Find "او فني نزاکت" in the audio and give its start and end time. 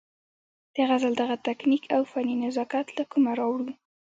1.95-2.87